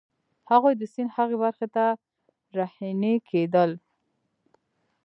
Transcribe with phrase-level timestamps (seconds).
[0.51, 1.85] هغوی د سیند هغې برخې ته
[2.57, 3.71] رهنيي کېدل.